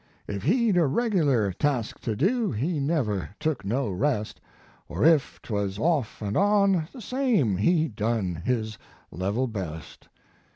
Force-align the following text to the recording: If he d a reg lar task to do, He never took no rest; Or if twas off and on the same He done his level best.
If 0.27 0.41
he 0.41 0.71
d 0.71 0.79
a 0.79 0.87
reg 0.87 1.13
lar 1.13 1.53
task 1.53 1.99
to 1.99 2.15
do, 2.15 2.51
He 2.51 2.79
never 2.79 3.29
took 3.39 3.63
no 3.63 3.87
rest; 3.91 4.41
Or 4.89 5.05
if 5.05 5.39
twas 5.43 5.77
off 5.77 6.23
and 6.23 6.35
on 6.35 6.87
the 6.91 7.01
same 7.01 7.57
He 7.57 7.87
done 7.87 8.41
his 8.43 8.79
level 9.11 9.45
best. 9.45 10.09